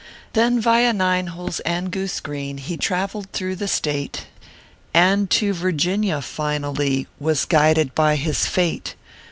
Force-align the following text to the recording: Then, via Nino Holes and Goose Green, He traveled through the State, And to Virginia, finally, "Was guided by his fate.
Then, 0.33 0.59
via 0.59 0.93
Nino 0.93 1.29
Holes 1.31 1.59
and 1.59 1.91
Goose 1.91 2.21
Green, 2.21 2.57
He 2.57 2.75
traveled 2.75 3.29
through 3.33 3.55
the 3.57 3.67
State, 3.67 4.25
And 4.95 5.29
to 5.29 5.53
Virginia, 5.53 6.23
finally, 6.23 7.05
"Was 7.19 7.45
guided 7.45 7.93
by 7.93 8.15
his 8.15 8.47
fate. 8.47 8.95